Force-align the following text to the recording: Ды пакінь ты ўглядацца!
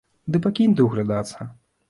Ды 0.35 0.39
пакінь 0.45 0.73
ты 0.79 0.87
ўглядацца! 0.87 1.49